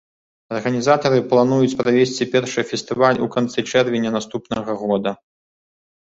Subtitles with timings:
[0.59, 5.11] Арганізатары плануюць правесці першы фестываль у канцы чэрвеня наступнага года.